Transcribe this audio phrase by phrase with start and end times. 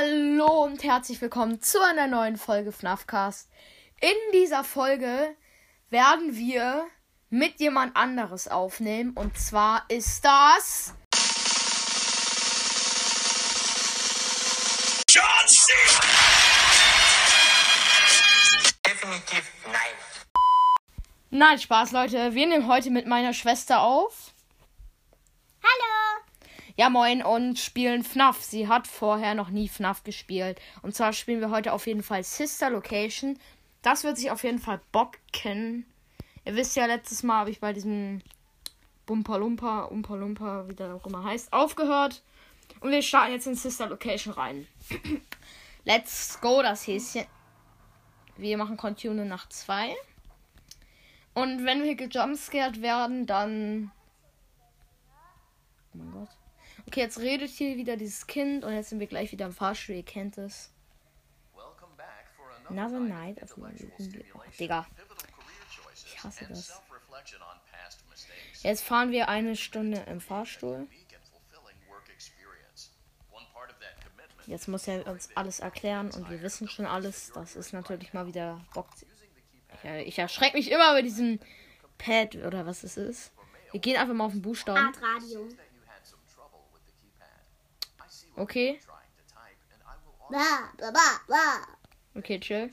[0.00, 3.50] Hallo und herzlich willkommen zu einer neuen Folge FNAFcast.
[4.00, 5.34] In dieser Folge
[5.90, 6.86] werden wir
[7.30, 10.94] mit jemand anderes aufnehmen und zwar ist das
[15.08, 15.72] John C.
[18.86, 19.74] Definitiv nein.
[21.30, 22.34] Nein, Spaß, Leute.
[22.34, 24.27] Wir nehmen heute mit meiner Schwester auf.
[26.78, 28.40] Ja, moin und spielen FNAF.
[28.40, 30.60] Sie hat vorher noch nie FNAF gespielt.
[30.80, 33.36] Und zwar spielen wir heute auf jeden Fall Sister Location.
[33.82, 35.86] Das wird sich auf jeden Fall Bock kennen.
[36.44, 38.22] Ihr wisst ja, letztes Mal habe ich bei diesem
[39.06, 42.22] Bumpa Lumpa, Umpa Lumpa, wie der auch immer heißt, aufgehört.
[42.78, 44.68] Und wir starten jetzt in Sister Location rein.
[45.84, 47.24] Let's go, das Häschen.
[48.36, 49.96] Wir machen Continue nach 2.
[51.34, 53.90] Und wenn wir gejumpscared werden, dann.
[55.92, 56.37] Oh mein Gott.
[56.88, 59.96] Okay, jetzt redet hier wieder dieses Kind und jetzt sind wir gleich wieder im Fahrstuhl.
[59.96, 60.72] Ihr kennt es.
[62.70, 63.54] Another night of
[64.58, 64.86] Digga.
[66.06, 66.80] Ich hasse das.
[68.62, 70.88] Jetzt fahren wir eine Stunde im Fahrstuhl.
[74.46, 77.32] Jetzt muss er uns alles erklären und wir wissen schon alles.
[77.34, 78.88] Das ist natürlich mal wieder Bock.
[79.84, 81.38] Ich, ich erschrecke mich immer bei diesem
[81.98, 83.30] Pad oder was es ist.
[83.72, 84.86] Wir gehen einfach mal auf den Buchstaben.
[84.86, 85.46] Art Radio.
[88.38, 88.78] Okay.
[92.14, 92.70] Okay, chill.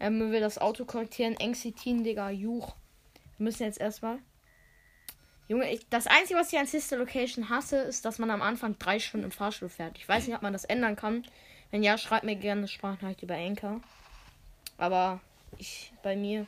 [0.00, 1.36] Ähm, wir will das Auto korrigieren.
[1.36, 2.74] Exitin, Digga, Juch.
[3.36, 4.18] Wir müssen jetzt erstmal.
[5.48, 8.78] Junge, ich, das Einzige, was ich an Sister Location hasse, ist, dass man am Anfang
[8.78, 9.98] drei Stunden im Fahrstuhl fährt.
[9.98, 11.24] Ich weiß nicht, ob man das ändern kann.
[11.70, 13.80] Wenn ja, schreibt mir gerne eine Sprachnachricht über Anchor.
[14.78, 15.20] Aber
[15.58, 16.46] ich, bei mir.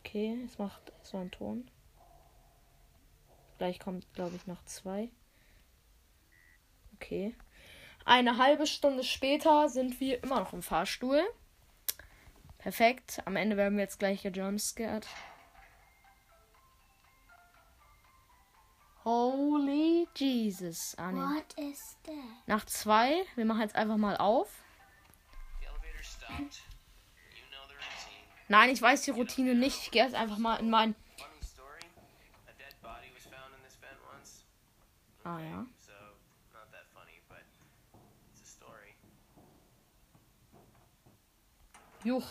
[0.00, 1.70] Okay, es macht so einen Ton.
[3.58, 5.10] Gleich kommt, glaube ich, noch zwei.
[7.00, 7.34] Okay.
[8.04, 11.22] Eine halbe Stunde später sind wir immer noch im Fahrstuhl.
[12.58, 13.22] Perfekt.
[13.24, 15.06] Am Ende werden wir jetzt gleich gejumpscared.
[19.04, 20.94] Holy Jesus.
[20.98, 21.20] Ah, nee.
[21.20, 22.14] What is that?
[22.46, 23.24] Nach zwei.
[23.34, 24.52] Wir machen jetzt einfach mal auf.
[28.48, 29.78] Nein, ich weiß die Routine nicht.
[29.84, 30.94] Ich gehe jetzt einfach mal in mein.
[31.16, 31.80] Funny story.
[42.04, 42.24] Juch.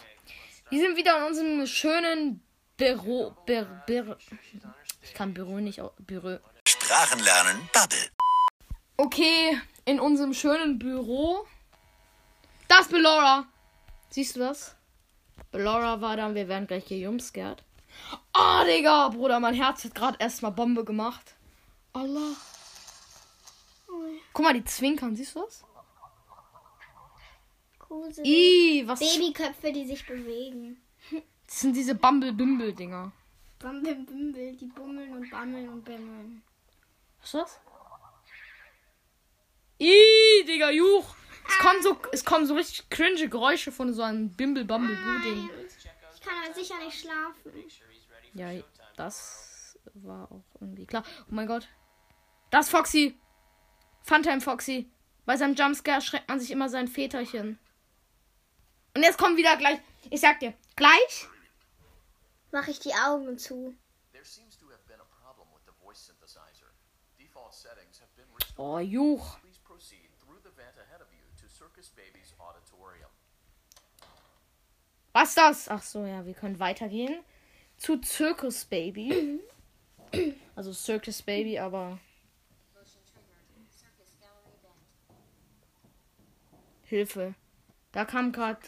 [0.70, 2.44] Wir sind wieder in unserem schönen
[2.78, 3.36] Büro.
[3.46, 4.18] Bür, Bür,
[5.04, 5.82] ich kann Büro nicht.
[6.00, 6.40] Büro.
[6.68, 8.10] Sprachen lernen, Bubble.
[8.98, 11.46] Okay, in unserem schönen Büro.
[12.68, 13.46] Das ist Bellora.
[14.10, 14.76] Siehst du das?
[15.52, 17.64] Bellora war da und wir werden gleich hier jumpscared.
[18.34, 21.36] Ah, Digga, Bruder, mein Herz hat gerade erstmal Bombe gemacht.
[21.94, 22.36] Allah.
[24.34, 25.64] Guck mal, die zwinkern, siehst du das?
[27.90, 28.28] Gruselig.
[28.28, 30.80] Ih, was Babyköpfe, die sich bewegen.
[31.46, 33.12] das sind diese Bumble-Bimble-Dinger.
[33.58, 36.44] Bambel, Bimbel, die bummeln und bammeln und bimmeln.
[37.20, 37.60] Was ist das?
[39.80, 41.16] Ih, Digga, Juch.
[41.48, 45.50] Es kommen so, es kommen so richtig cringe Geräusche von so einem Bimble-Bumble-Boo-Ding.
[46.14, 47.52] Ich kann aber sicher nicht schlafen.
[48.36, 48.52] Ja,
[48.98, 51.04] das war auch irgendwie klar.
[51.24, 51.68] Oh mein Gott.
[52.52, 53.18] Das Foxy.
[54.04, 54.92] Funtime Foxy.
[55.26, 57.58] Bei seinem Jumpscare schreckt man sich immer sein Väterchen.
[58.96, 59.80] Und jetzt kommt wieder gleich.
[60.10, 61.28] Ich sag dir, gleich.
[62.52, 63.76] Mache ich die Augen zu.
[64.12, 66.72] There seems to have been a problem with the voice synthesizer.
[67.20, 68.58] Default settings have been restored.
[68.58, 69.38] Oh, Juch.
[75.20, 75.70] Was ist das?
[75.70, 77.24] Ach so, ja, wir können weitergehen.
[77.78, 79.40] Zu Circus Baby.
[80.56, 82.00] Also Circus Baby, aber.
[86.84, 87.36] Hilfe.
[87.92, 88.60] Da kam gerade.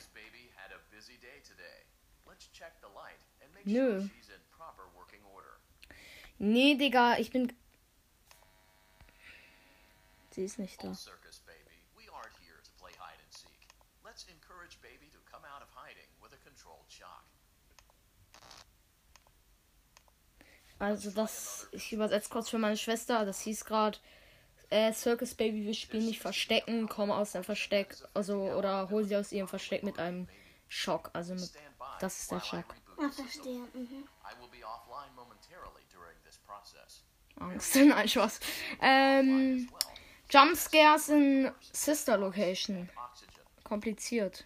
[3.64, 4.10] Nö.
[6.38, 7.54] Nee, Digga, ich bin.
[10.32, 10.98] Sie ist nicht da.
[20.80, 23.24] Also das, ich übersetze kurz für meine Schwester.
[23.24, 24.00] Das hieß gerade,
[24.72, 29.16] äh, Circus Baby, wir spielen nicht Verstecken, komm aus dem Versteck, also oder hol sie
[29.16, 30.28] aus ihrem Versteck mit einem
[30.68, 31.12] Schock.
[31.14, 31.52] Also mit,
[32.00, 32.66] das ist der Schock.
[32.66, 33.68] reboot Ah, verstehe.
[33.74, 34.08] Mhm.
[37.40, 38.40] Angst, nein, Spaß.
[38.82, 39.70] Ähm,
[40.30, 42.90] Jumpscares in Sister Location.
[43.64, 44.46] Kompliziert.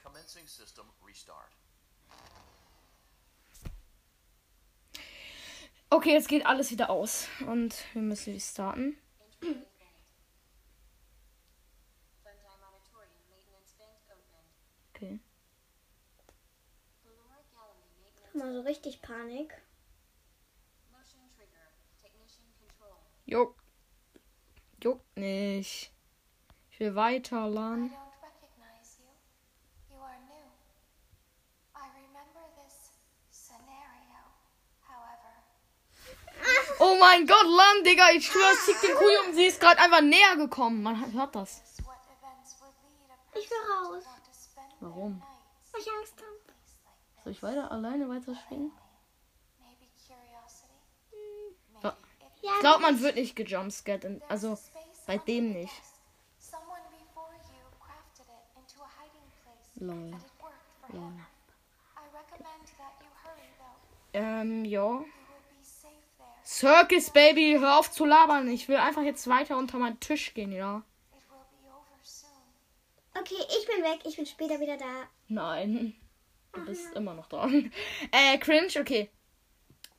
[5.90, 7.28] Okay, jetzt geht alles wieder aus.
[7.46, 8.98] Und wir müssen restarten.
[9.40, 9.62] Funtime
[12.68, 13.96] Auditorium, late
[14.94, 15.20] Okay.
[18.04, 19.54] Guck mal, so richtig Panik.
[23.26, 23.60] Juckt.
[24.84, 25.92] Juckt nicht.
[26.70, 27.92] Ich will weiter, Lan.
[36.78, 39.34] Oh mein Gott, Lan, Digga, ich schwöre, es den Kujum.
[39.34, 40.84] Sie ist gerade einfach näher gekommen.
[40.84, 41.64] Man hört das.
[43.34, 44.04] Ich will raus.
[44.82, 45.24] Warum?
[45.72, 46.45] Weil ich Angst habe.
[47.26, 48.38] Soll ich weiter alleine weiter it
[51.82, 51.96] Ja,
[52.54, 54.04] Ich glaube, man wird nicht gejumpscared.
[54.04, 54.60] in- Also,
[55.08, 55.74] bei dem nicht.
[59.78, 60.12] Lol.
[60.92, 61.12] though.
[64.14, 65.04] Ähm, ja.
[66.46, 68.48] Circus, Baby, hör auf zu labern.
[68.50, 70.84] Ich will einfach jetzt weiter unter meinen Tisch gehen, ja?
[73.20, 74.02] Okay, ich bin weg.
[74.06, 75.08] Ich bin später wieder da.
[75.28, 75.96] Nein.
[76.56, 77.72] Du bist immer noch dran.
[78.12, 79.10] Äh, cringe, okay.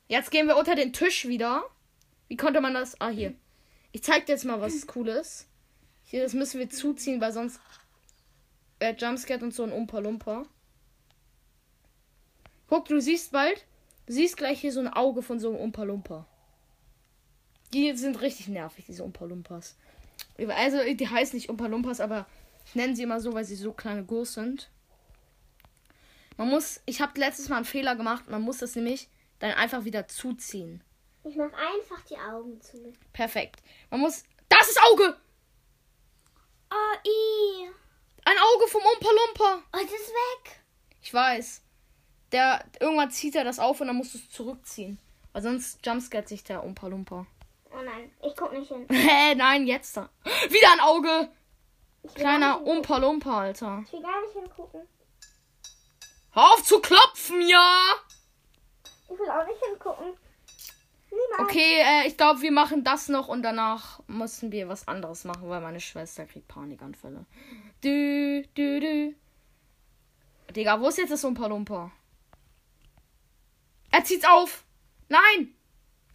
[0.07, 1.63] Jetzt gehen wir unter den Tisch wieder.
[2.27, 2.99] Wie konnte man das?
[2.99, 3.33] Ah, hier.
[3.91, 5.47] Ich zeig dir jetzt mal was Cooles.
[6.03, 7.59] Hier, das müssen wir zuziehen, weil sonst
[8.79, 10.45] äh, Jumpscare und so ein Umpa Lumpa.
[12.67, 13.65] Guck, du siehst bald,
[14.05, 16.25] du siehst gleich hier so ein Auge von so einem Umpa Lumpa.
[17.73, 19.77] Die sind richtig nervig, diese Umpa Lumpas.
[20.37, 22.25] Also, die heißen nicht Umpa Lumpas, aber
[22.65, 24.69] ich nenne sie immer so, weil sie so kleine Gurs sind.
[26.37, 29.83] Man muss, ich habe letztes Mal einen Fehler gemacht, man muss das nämlich dann einfach
[29.85, 30.83] wieder zuziehen.
[31.23, 32.93] Ich mach einfach die Augen zu.
[33.11, 33.61] Perfekt.
[33.89, 35.17] Man muss, das ist Auge!
[36.71, 37.69] Oh, i.
[38.23, 39.63] Ein Auge vom Umpa Lumpa!
[39.73, 40.61] Oh, das ist weg.
[41.01, 41.63] Ich weiß.
[42.31, 44.99] Der, irgendwann zieht er das auf und dann musst du es zurückziehen.
[45.33, 47.25] Weil sonst jumpscaret sich der Umpa Lumpa.
[47.71, 48.85] Oh nein, ich guck nicht hin.
[48.91, 50.09] Hä, nein, jetzt da.
[50.49, 51.29] Wieder ein Auge!
[52.13, 52.65] Kleiner.
[52.65, 53.83] Umpa Lumpa, Alter.
[53.85, 54.87] Ich will gar nicht hingucken.
[56.37, 57.95] Hör auf zu klopfen, ja!
[59.05, 60.15] Ich will auch nicht hingucken.
[61.09, 61.39] Niemals.
[61.39, 65.49] Okay, äh, ich glaube, wir machen das noch und danach müssen wir was anderes machen,
[65.49, 67.25] weil meine Schwester kriegt Panikanfälle.
[67.83, 69.15] Dü, dü, dü.
[70.53, 71.91] Digga, wo ist jetzt das Umpa Lumpa?
[73.89, 74.63] Er zieht's auf!
[75.09, 75.55] Nein!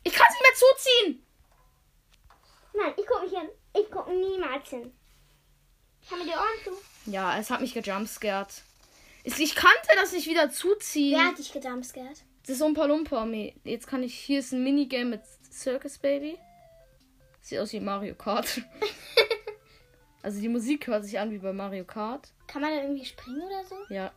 [0.04, 1.26] Ich kann's nicht mehr zuziehen!
[2.74, 3.48] Nein, ich guck nicht hin.
[3.74, 4.96] Ich guck niemals hin.
[6.00, 7.10] Ich habe mir die Ohren zu.
[7.10, 8.62] Ja, es hat mich gejumpscared.
[9.24, 11.18] Ich kannte das nicht wieder zuziehen.
[11.18, 12.24] Wer hat dich gedumpscared?
[12.42, 13.24] Das ist Umpa Lumpa.
[13.64, 14.14] Jetzt kann ich.
[14.14, 16.38] Hier ist ein Minigame mit Circus Baby.
[17.40, 18.62] Sieht aus wie Mario Kart.
[20.22, 22.28] also die Musik hört sich an wie bei Mario Kart.
[22.46, 23.76] Kann man da irgendwie springen oder so?
[23.90, 24.12] Ja.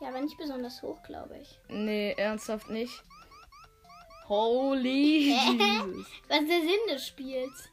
[0.00, 1.58] Ja, aber nicht besonders hoch, glaube ich.
[1.68, 3.02] Nee, ernsthaft nicht.
[4.28, 6.06] Holy Jesus.
[6.28, 7.68] Was ist der Sinn des Spiels?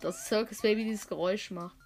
[0.00, 1.76] Das Circus Baby dieses Geräusch macht.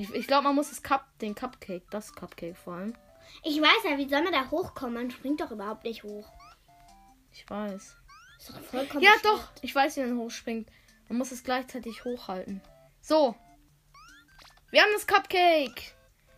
[0.00, 2.94] Ich, ich glaube, man muss das Cup, den Cupcake, das Cupcake vor allem.
[3.44, 4.94] Ich weiß ja, wie soll man da hochkommen?
[4.94, 6.26] Man springt doch überhaupt nicht hoch.
[7.32, 7.96] Ich weiß.
[8.38, 9.24] Ist doch vollkommen Ja, bescheuert.
[9.40, 9.48] doch.
[9.62, 10.70] Ich weiß, wie man hochspringt.
[11.08, 12.62] Man muss es gleichzeitig hochhalten.
[13.02, 13.36] So.
[14.70, 15.92] Wir haben das Cupcake.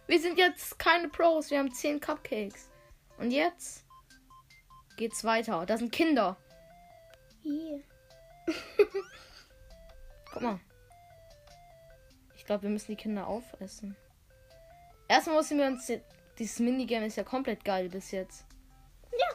[0.08, 1.50] Wir sind jetzt keine Pros.
[1.50, 2.68] Wir haben 10 Cupcakes.
[3.18, 3.84] Und jetzt
[4.96, 5.64] geht's weiter.
[5.66, 6.36] Da sind Kinder.
[7.42, 7.82] Hier.
[10.32, 10.60] Guck mal.
[12.42, 13.96] Ich glaube, wir müssen die Kinder aufessen.
[15.06, 15.86] Erstmal müssen wir uns.
[16.40, 18.44] Dieses Minigame ist ja komplett geil bis jetzt.
[19.12, 19.26] Ja.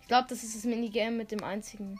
[0.00, 1.98] Ich glaube, das ist das Minigame mit dem einzigen.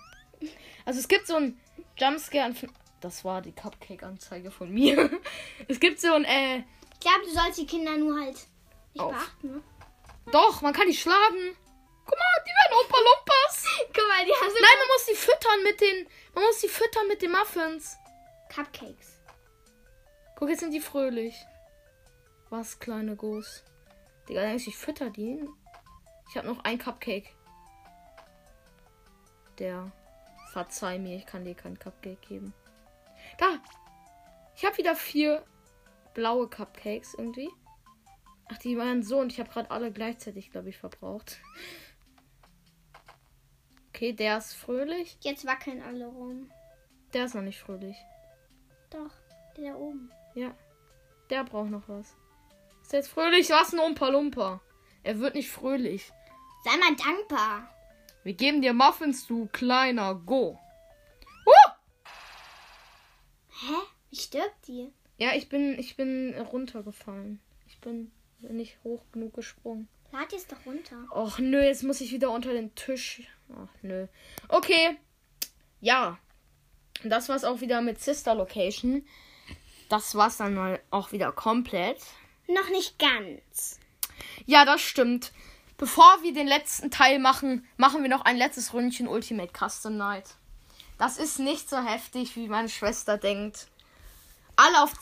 [0.85, 1.59] Also es gibt so ein
[1.97, 2.45] Jumpscare.
[2.45, 2.57] an-
[3.01, 5.11] Das war die Cupcake-Anzeige von mir.
[5.67, 6.59] Es gibt so ein, äh.
[6.95, 8.37] Ich glaube, du sollst die Kinder nur halt
[8.95, 9.11] nicht Auf.
[9.11, 9.63] beachten, ne?
[10.31, 11.57] Doch, man kann die schlagen.
[12.07, 13.65] Guck mal, die werden Opa Lumpas.
[13.93, 16.09] Guck mal, die haben so Nein, man muss die füttern mit den.
[16.33, 17.97] Man muss die füttern mit den Muffins.
[18.55, 19.18] Cupcakes.
[20.39, 21.49] Guck, jetzt sind die fröhlich.
[22.49, 23.65] Was, kleine Goos.
[24.29, 25.45] Digga, denkst ich fütter die?
[26.29, 27.35] Ich habe noch ein Cupcake.
[29.59, 29.91] Der.
[30.53, 32.55] Verzeih mir, ich kann dir kein Cupcake geben.
[33.37, 33.59] Da!
[34.55, 35.45] Ich habe wieder vier
[36.15, 37.51] blaue Cupcakes irgendwie.
[38.49, 41.39] Ach, die waren so und ich habe gerade alle gleichzeitig, glaube ich, verbraucht.
[43.89, 45.19] Okay, der ist fröhlich.
[45.23, 46.49] Jetzt wackeln alle rum.
[47.13, 47.97] Der ist noch nicht fröhlich.
[48.91, 49.11] Doch,
[49.57, 50.13] der da oben.
[50.39, 50.55] Ja.
[51.31, 52.15] Der braucht noch was.
[52.83, 53.51] Ist jetzt fröhlich?
[53.51, 54.61] Was ein Umpa Lumpa.
[55.03, 56.13] Er wird nicht fröhlich.
[56.65, 57.69] Sei mal dankbar.
[58.23, 60.57] Wir geben dir Muffins, du kleiner Go.
[61.45, 61.71] Uh!
[63.49, 63.75] Hä?
[64.11, 64.93] Wie stirbt die?
[65.17, 67.41] Ja, ich bin, ich bin runtergefallen.
[67.67, 69.89] Ich bin nicht hoch genug gesprungen.
[70.13, 71.05] Lad jetzt doch runter.
[71.11, 73.23] Och nö, jetzt muss ich wieder unter den Tisch.
[73.53, 74.07] Ach nö.
[74.49, 74.99] Okay.
[75.81, 76.19] Ja.
[77.03, 79.05] Das war's auch wieder mit Sister Location.
[79.89, 81.99] Das war's dann mal auch wieder komplett.
[82.47, 83.79] Noch nicht ganz.
[84.47, 85.33] Ja, das stimmt.
[85.77, 90.35] Bevor wir den letzten Teil machen, machen wir noch ein letztes Ründchen Ultimate Custom Night.
[90.99, 93.69] Das ist nicht so heftig, wie meine Schwester denkt.
[94.57, 94.93] Alle auf.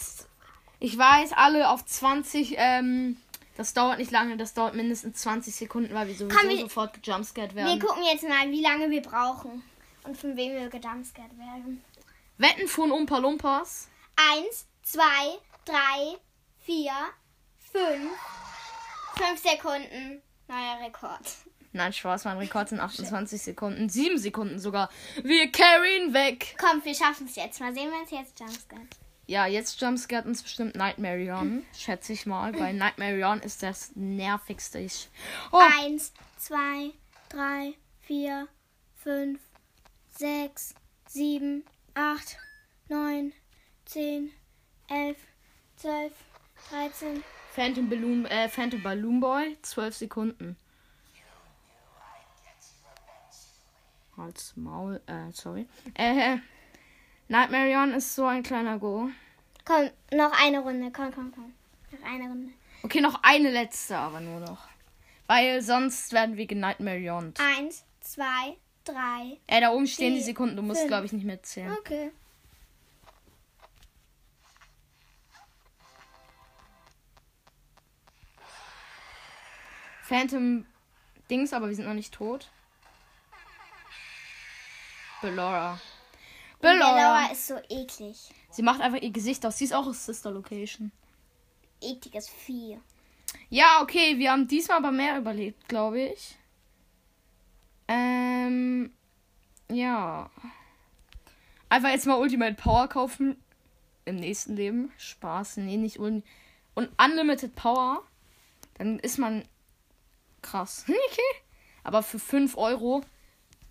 [0.78, 2.54] Ich weiß, alle auf 20.
[2.58, 3.16] Ähm,
[3.56, 7.02] das dauert nicht lange, das dauert mindestens 20 Sekunden, weil wir sowieso Komm, wir- sofort
[7.02, 7.80] gejumpscared Wir werden.
[7.80, 9.62] gucken jetzt mal, wie lange wir brauchen.
[10.04, 11.82] Und von wem wir gedumpscared werden.
[12.36, 13.88] Wetten von Umpa Lumpas.
[14.34, 16.16] Eins, zwei, drei,
[16.60, 16.92] vier,
[17.72, 18.12] fünf.
[19.16, 20.22] Fünf Sekunden.
[20.48, 21.22] Neuer Rekord.
[21.72, 23.88] Nein, Spaß, mein Rekord sind 28 Sekunden.
[23.88, 24.88] 7 Sekunden sogar.
[25.22, 26.56] Wir carryen weg.
[26.58, 27.60] Komm, wir schaffen es jetzt.
[27.60, 28.96] Mal sehen, wenn es jetzt jumpscared.
[29.26, 32.58] Ja, jetzt jumpscared uns bestimmt Nightmare On, schätze ich mal.
[32.58, 34.78] Weil Nightmare On ist das nervigste.
[34.78, 35.08] Ich.
[35.50, 36.92] Oh, Eins, zwei,
[37.28, 38.48] drei, vier,
[38.94, 39.40] fünf,
[40.10, 40.74] sechs,
[41.08, 41.64] sieben,
[41.94, 42.36] acht,
[42.88, 43.32] neun,
[43.84, 44.30] zehn,
[44.88, 45.18] elf,
[45.76, 46.12] zwölf,
[46.70, 47.22] dreizehn.
[47.52, 50.56] Phantom Balloon, äh, Phantom Balloon Boy, 12 Sekunden.
[54.16, 55.66] Halt's Maul, äh, sorry.
[55.94, 56.38] Äh,
[57.28, 59.10] Nightmare On ist so ein kleiner Go.
[59.64, 60.90] Komm, noch eine Runde.
[60.90, 61.52] Komm, komm, komm.
[61.90, 62.52] Noch eine Runde.
[62.82, 64.68] Okay, noch eine letzte, aber nur noch.
[65.26, 67.34] Weil sonst werden wir genightmare On.
[67.38, 69.38] Eins, zwei, drei.
[69.46, 71.72] Äh, da oben stehen die Sekunden, du musst, glaube ich, nicht mitzählen.
[71.80, 72.10] Okay.
[80.06, 80.64] Phantom
[81.28, 82.48] Dings, aber wir sind noch nicht tot.
[85.20, 85.80] Bellora.
[86.62, 88.30] Lauer ist so eklig.
[88.50, 89.58] Sie macht einfach ihr Gesicht aus.
[89.58, 90.92] Sie ist auch aus Sister Location.
[91.80, 92.78] Ekliges Vieh.
[93.50, 96.36] Ja, okay, wir haben diesmal aber mehr überlebt, glaube ich.
[97.88, 98.92] Ähm,
[99.70, 100.30] ja.
[101.68, 103.36] Einfach jetzt mal Ultimate Power kaufen.
[104.04, 104.92] Im nächsten Leben.
[104.98, 106.22] Spaß, nee, nicht un
[106.75, 108.02] Und Unlimited Power.
[108.78, 109.44] Dann ist man
[110.46, 110.84] krass.
[110.88, 111.42] okay.
[111.84, 113.02] Aber für 5 Euro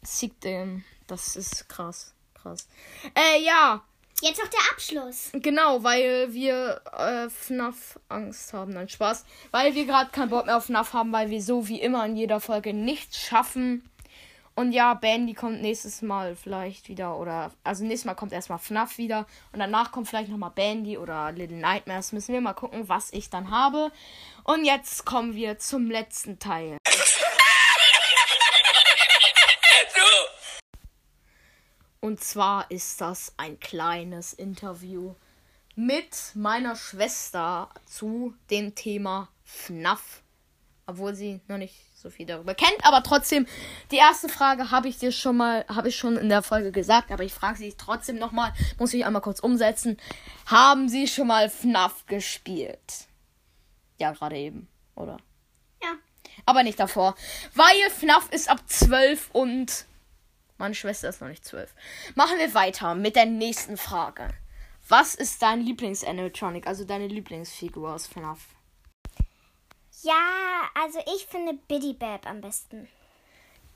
[0.02, 0.84] siegt dem.
[1.08, 2.14] Das ist krass.
[2.34, 2.68] Krass.
[3.14, 3.84] Äh, ja.
[4.22, 5.32] Jetzt noch der Abschluss.
[5.34, 8.72] Genau, weil wir äh, FNAF Angst haben.
[8.72, 9.26] Nein, Spaß.
[9.52, 12.16] Weil wir gerade keinen Bock mehr auf FNAF haben, weil wir so wie immer in
[12.16, 13.84] jeder Folge nichts schaffen.
[14.58, 17.18] Und ja, Bandy kommt nächstes Mal vielleicht wieder.
[17.18, 19.28] Oder also nächstes Mal kommt erstmal FNAF wieder.
[19.52, 22.14] Und danach kommt vielleicht nochmal Bandy oder Little Nightmares.
[22.14, 23.92] Müssen wir mal gucken, was ich dann habe.
[24.46, 26.78] Und jetzt kommen wir zum letzten Teil.
[32.00, 35.16] Und zwar ist das ein kleines Interview
[35.76, 40.22] mit meiner Schwester zu dem Thema FNAF.
[40.86, 43.48] Obwohl sie noch nicht so viel darüber kennt, aber trotzdem,
[43.90, 47.12] die erste Frage habe ich dir schon mal, habe ich schon in der Folge gesagt,
[47.12, 49.98] aber ich frage sie trotzdem nochmal, muss ich einmal kurz umsetzen.
[50.46, 53.08] Haben sie schon mal FNAF gespielt?
[53.98, 55.18] Ja, gerade eben, oder?
[55.82, 55.94] Ja.
[56.46, 57.16] Aber nicht davor.
[57.54, 59.86] Weil FNAF ist ab 12 und
[60.58, 61.74] meine Schwester ist noch nicht 12.
[62.16, 64.34] Machen wir weiter mit der nächsten Frage.
[64.88, 68.55] Was ist dein Lieblings-Animatronic, also deine Lieblingsfigur aus FNAF?
[70.04, 72.88] Ja, also ich finde Biddy Bab am besten.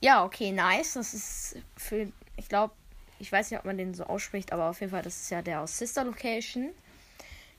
[0.02, 0.94] Ja, okay, nice.
[0.94, 2.74] Das ist für, ich glaube,
[3.20, 5.42] ich weiß nicht, ob man den so ausspricht, aber auf jeden Fall, das ist ja
[5.42, 6.70] der aus Sister Location.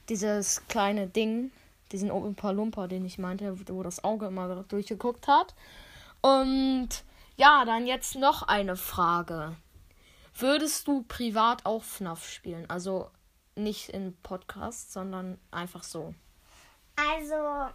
[0.08, 1.52] Dieses kleine Ding,
[1.92, 5.54] diesen Oompa Lumpa, den ich meinte, wo das Auge immer durchgeguckt hat.
[6.22, 6.88] Und
[7.36, 9.56] ja, dann jetzt noch eine Frage.
[10.34, 12.68] Würdest du privat auch FNAF spielen?
[12.70, 13.10] Also
[13.54, 16.14] nicht in Podcast, sondern einfach so.
[16.96, 17.70] Also,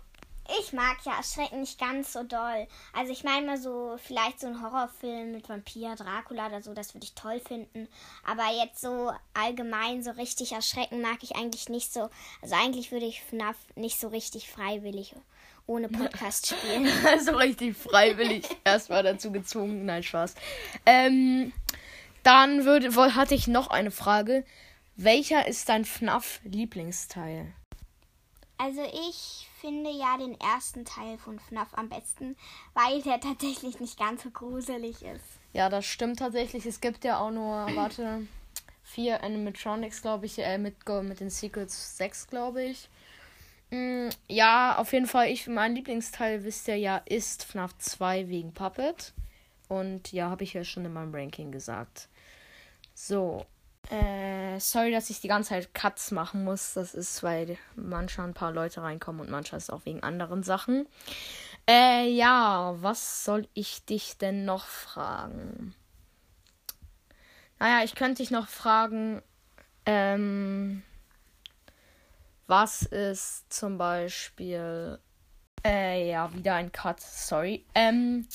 [0.60, 2.68] ich mag ja Erschrecken nicht ganz so doll.
[2.94, 6.94] Also ich meine mal so, vielleicht so ein Horrorfilm mit Vampir, Dracula oder so, das
[6.94, 7.88] würde ich toll finden.
[8.25, 12.10] Aber jetzt so allgemein so richtig erschrecken mag ich eigentlich nicht so.
[12.42, 15.16] Also eigentlich würde ich FNAF nicht so richtig freiwillig
[15.68, 16.88] ohne Podcast spielen.
[17.24, 19.86] so richtig freiwillig erstmal dazu gezwungen.
[19.86, 20.36] Nein, Spaß.
[20.86, 21.52] Ähm,
[22.24, 24.46] dann würde, hatte ich noch eine Frage.
[24.96, 27.54] Welcher ist dein FNAF-Lieblingsteil?
[28.57, 32.35] Also ich finde ja den ersten Teil von FNAF am besten,
[32.74, 35.25] weil der tatsächlich nicht ganz so gruselig ist.
[35.53, 36.65] Ja, das stimmt tatsächlich.
[36.65, 38.27] Es gibt ja auch nur, warte,
[38.83, 42.89] vier Animatronics, glaube ich, äh, mit, mit den Secrets sechs, glaube ich.
[43.71, 48.53] Mm, ja, auf jeden Fall, ich, mein Lieblingsteil, wisst ihr ja, ist FNAF 2 wegen
[48.53, 49.13] Puppet.
[49.67, 52.07] Und ja, habe ich ja schon in meinem Ranking gesagt.
[52.93, 53.45] So.
[53.92, 56.74] Äh, sorry, dass ich die ganze Zeit Cuts machen muss.
[56.74, 60.44] Das ist, weil manchmal ein paar Leute reinkommen und manchmal ist es auch wegen anderen
[60.44, 60.88] Sachen.
[61.70, 65.75] Äh, ja, was soll ich dich denn noch fragen?
[67.60, 69.22] Naja, ich könnte dich noch fragen,
[69.86, 70.84] ähm,
[72.48, 75.00] Was ist zum Beispiel.
[75.65, 77.65] Äh, ja, wieder ein Cut, sorry.
[77.74, 78.27] Ähm,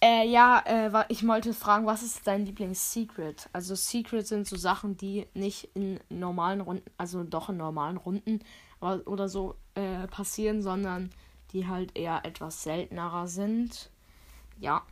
[0.00, 3.48] äh, ja, äh, ich wollte fragen, was ist dein Lieblings-Secret?
[3.52, 8.40] Also, Secret sind so Sachen, die nicht in normalen Runden, also doch in normalen Runden
[8.80, 11.10] oder so äh, passieren, sondern
[11.52, 13.90] die halt eher etwas seltenerer sind.
[14.60, 14.86] Ja.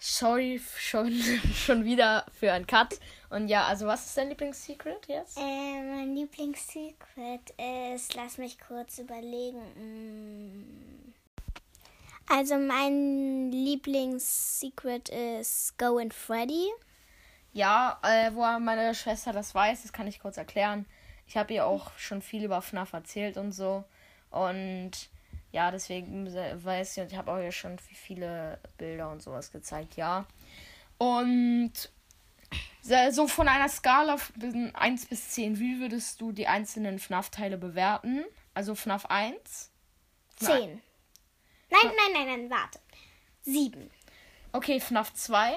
[0.00, 1.12] Sorry schon,
[1.54, 3.00] schon wieder für ein Cut.
[3.30, 5.36] Und ja, also was ist dein Lieblings-Secret jetzt?
[5.36, 7.54] Äh, mein Lieblingssecret
[7.92, 9.58] ist, lass mich kurz überlegen.
[9.74, 10.97] Mm.
[12.28, 16.68] Also mein Lieblingssecret ist Go and Freddy.
[17.52, 20.86] Ja, äh, wo meine Schwester das weiß, das kann ich kurz erklären.
[21.26, 23.84] Ich habe ihr auch schon viel über FNAF erzählt und so.
[24.30, 24.92] Und
[25.52, 29.96] ja, deswegen weiß sie und ich habe auch ihr schon viele Bilder und sowas gezeigt,
[29.96, 30.26] ja.
[30.98, 31.72] Und
[33.10, 38.24] so von einer Skala von 1 bis 10, wie würdest du die einzelnen FNAF-Teile bewerten?
[38.54, 39.70] Also FNAF 1?
[40.36, 40.82] Zehn.
[41.70, 42.78] Nein, nein, nein, nein, warte.
[43.42, 43.90] Sieben.
[44.52, 45.56] Okay, FNAF 2.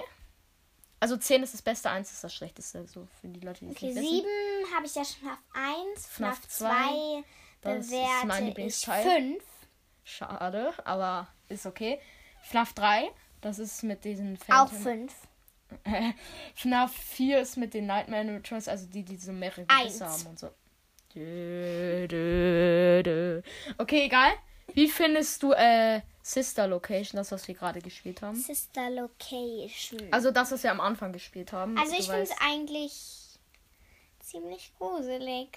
[1.00, 3.77] Also 10 ist das Beste, 1 ist das Schlechteste, so für die Leute, die es
[3.77, 4.10] Okay, nicht wissen.
[4.10, 6.06] sieben habe ich ja FNAF 1.
[6.08, 7.24] FNAF FNAF 2, 2
[7.62, 9.03] das ist mein bewerte ich Lieblingsteil.
[9.03, 9.44] 5.
[10.03, 12.00] Schade, aber ist okay.
[12.44, 13.10] FNAF 3,
[13.41, 15.15] das ist mit diesen Auch Phantom- 5.
[16.56, 20.00] FNAF 4 ist mit den Nightmare Returns, also die, die so mehrere Eins.
[20.00, 20.50] Gebisse haben und so.
[23.77, 24.32] Okay, egal.
[24.74, 28.36] Wie findest du äh, Sister Location, das, was wir gerade gespielt haben?
[28.36, 30.01] Sister Location.
[30.12, 31.78] Also das, was wir am Anfang gespielt haben.
[31.78, 32.94] Also ich finde es eigentlich
[34.20, 35.50] ziemlich gruselig.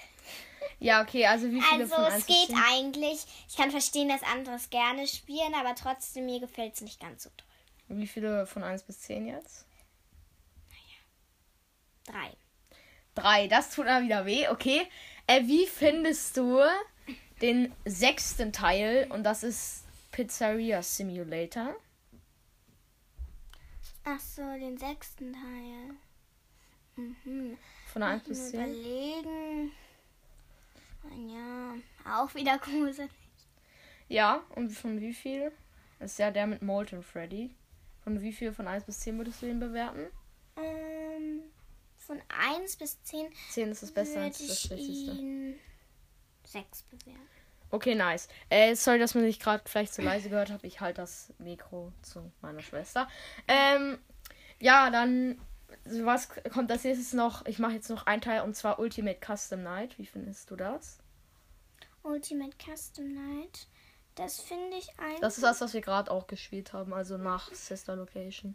[0.80, 2.58] Ja, okay, also wie viele Also von es 1 bis geht 10?
[2.70, 3.24] eigentlich.
[3.48, 7.24] Ich kann verstehen, dass andere es gerne spielen, aber trotzdem mir gefällt es nicht ganz
[7.24, 7.98] so toll.
[7.98, 9.66] Wie viele von 1 bis 10 jetzt?
[12.06, 12.30] Drei.
[13.14, 14.86] Drei, das tut mal wieder weh, okay.
[15.26, 16.60] Äh, wie findest du
[17.44, 19.06] den sechsten Teil?
[19.10, 21.76] Und das ist Pizzeria Simulator.
[24.04, 25.94] Ach so, den sechsten Teil.
[26.96, 27.58] Mhm.
[27.92, 28.60] Von 1 Mal bis 10.
[28.60, 29.72] überlegen.
[31.28, 31.74] Ja,
[32.18, 33.10] auch wieder gruselig.
[34.08, 35.52] Ja, und von wie viel?
[35.98, 37.54] Das ist ja der mit Molten Freddy.
[38.04, 40.06] Von wie viel von 1 bis 10 würdest du ihn bewerten?
[40.56, 41.42] Ähm,
[41.98, 45.12] von 1 bis 10 10 ist das Beste, würde 1 ist das Schlechteste.
[46.46, 47.20] 6 bewerten.
[47.70, 48.28] Okay, nice.
[48.50, 50.64] Äh, sorry, dass man sich gerade vielleicht zu leise gehört habe.
[50.64, 53.08] Ich halte das Mikro zu meiner Schwester.
[53.48, 53.98] Ähm,
[54.60, 55.40] ja, dann,
[55.84, 57.44] was kommt als nächstes noch?
[57.46, 59.98] Ich mache jetzt noch einen Teil und zwar Ultimate Custom Night.
[59.98, 60.98] Wie findest du das?
[62.04, 63.66] Ultimate Custom Night.
[64.14, 65.20] Das finde ich ein.
[65.20, 68.54] Das ist das, was wir gerade auch gespielt haben, also nach Sister Location.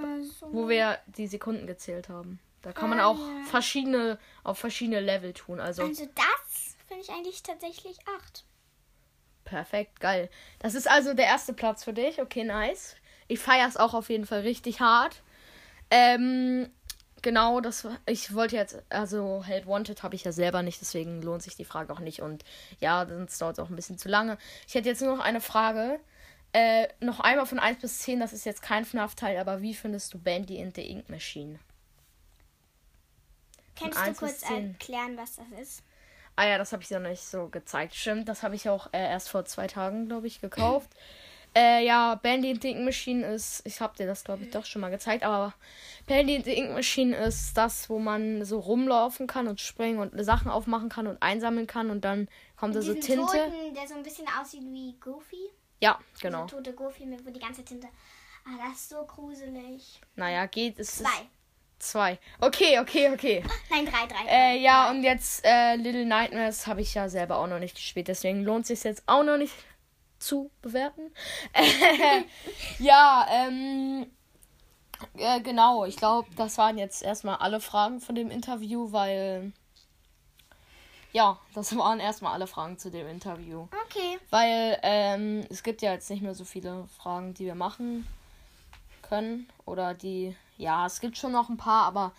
[0.00, 2.38] also, Wo wir die Sekunden gezählt haben.
[2.64, 3.44] Da kann man Ah, auch ja.
[3.50, 5.60] verschiedene, auf verschiedene Level tun.
[5.60, 8.44] Also also das finde ich eigentlich tatsächlich 8.
[9.44, 10.30] perfekt, geil.
[10.60, 12.20] Das ist also der erste Platz für dich.
[12.20, 12.96] Okay, nice.
[13.28, 15.22] Ich feiere es auch auf jeden Fall richtig hart.
[15.90, 16.70] Ähm,
[17.22, 21.42] genau, das ich wollte jetzt, also Held Wanted habe ich ja selber nicht, deswegen lohnt
[21.42, 22.20] sich die Frage auch nicht.
[22.22, 22.44] Und
[22.80, 24.38] ja, sonst dauert es auch ein bisschen zu lange.
[24.66, 26.00] Ich hätte jetzt nur noch eine Frage.
[26.52, 30.14] Äh, noch einmal von 1 bis 10, das ist jetzt kein FNAF-Teil, aber wie findest
[30.14, 31.58] du Bandy in the Ink Machine?
[33.78, 34.72] Kannst du 1 bis kurz 10.
[34.72, 35.82] erklären, was das ist?
[36.36, 37.94] Ah ja, das habe ich ja noch nicht so gezeigt.
[37.94, 40.90] Stimmt, das habe ich auch äh, erst vor zwei Tagen, glaube ich, gekauft.
[41.54, 44.90] äh, ja, the Ink Machine ist, ich habe dir das, glaube ich, doch schon mal
[44.90, 45.54] gezeigt, aber
[46.08, 50.88] the Ink Machine ist das, wo man so rumlaufen kann und springen und Sachen aufmachen
[50.88, 53.16] kann und einsammeln kann und dann kommt da so Tinte.
[53.16, 55.50] Toten, der so ein bisschen aussieht wie Goofy.
[55.80, 56.46] Ja, genau.
[56.46, 57.88] Dieser tote Goofy, mit wo die ganze Tinte.
[58.44, 60.00] Ah, das ist so gruselig.
[60.16, 60.78] Naja, geht.
[60.78, 61.06] Es ist
[61.84, 62.18] Zwei.
[62.40, 63.44] Okay, okay, okay.
[63.68, 64.26] Nein, drei, drei.
[64.26, 68.08] Äh, ja, und jetzt äh, Little Nightmares habe ich ja selber auch noch nicht gespielt,
[68.08, 69.52] deswegen lohnt sich jetzt auch noch nicht
[70.18, 71.12] zu bewerten.
[72.78, 74.06] ja, ähm,
[75.18, 79.52] äh, genau, ich glaube, das waren jetzt erstmal alle Fragen von dem Interview, weil
[81.12, 83.68] ja, das waren erstmal alle Fragen zu dem Interview.
[83.84, 84.18] Okay.
[84.30, 88.06] Weil ähm, es gibt ja jetzt nicht mehr so viele Fragen, die wir machen
[89.02, 89.50] können.
[89.66, 92.12] Oder die, ja, es gibt schon noch ein paar, aber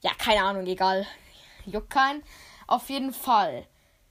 [0.00, 1.06] ja, keine Ahnung, egal.
[1.66, 2.22] Juckt keinen.
[2.66, 3.66] Auf jeden Fall,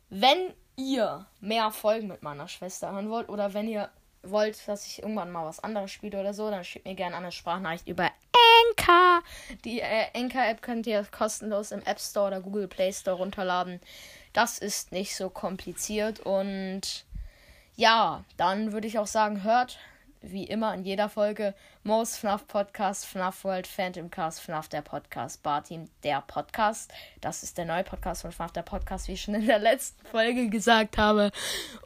[0.09, 3.89] wenn ihr mehr Folgen mit meiner Schwester hören wollt oder wenn ihr
[4.23, 7.31] wollt, dass ich irgendwann mal was anderes spiele oder so, dann schickt mir gerne eine
[7.31, 8.11] Sprachnachricht über
[8.69, 9.23] Anchor.
[9.63, 13.79] Die äh, Anchor-App könnt ihr kostenlos im App Store oder Google Play Store runterladen.
[14.33, 17.05] Das ist nicht so kompliziert und
[17.75, 19.79] ja, dann würde ich auch sagen, hört
[20.21, 21.53] wie immer in jeder Folge
[21.84, 26.91] Most FNAF Podcast, FNAF World, Phantom Cast, FNAF der Podcast, Barteam der Podcast.
[27.21, 30.06] Das ist der neue Podcast von FNAF der Podcast, wie ich schon in der letzten
[30.08, 31.32] Folge gesagt habe.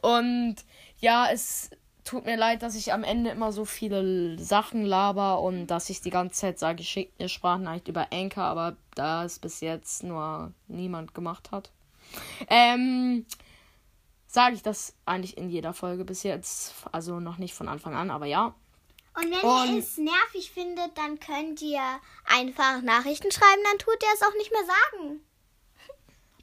[0.00, 0.56] Und
[0.98, 1.70] ja, es
[2.04, 6.00] tut mir leid, dass ich am Ende immer so viele Sachen laber und dass ich
[6.00, 10.52] die ganze Zeit sage, schickt mir Sprachnachricht über Anchor, aber da es bis jetzt nur
[10.68, 11.70] niemand gemacht hat.
[12.48, 13.24] Ähm,
[14.32, 16.72] sage ich das eigentlich in jeder Folge bis jetzt.
[16.90, 18.54] Also noch nicht von Anfang an, aber ja.
[19.14, 21.82] Und wenn Und- ihr es nervig findet, dann könnt ihr
[22.24, 25.20] einfach Nachrichten schreiben, dann tut ihr es auch nicht mehr sagen.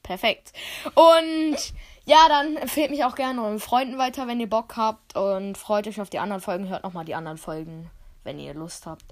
[0.04, 0.54] Perfekt.
[0.94, 1.58] Und
[2.06, 5.16] ja, dann empfehlt mich auch gerne euren Freunden weiter, wenn ihr Bock habt.
[5.16, 6.68] Und freut euch auf die anderen Folgen.
[6.70, 7.90] Hört nochmal die anderen Folgen,
[8.24, 9.04] wenn ihr Lust habt.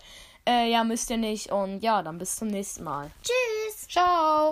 [0.47, 1.51] Äh, ja, müsst ihr nicht.
[1.51, 3.09] Und ja, dann bis zum nächsten Mal.
[3.23, 3.87] Tschüss!
[3.89, 4.45] Ciao.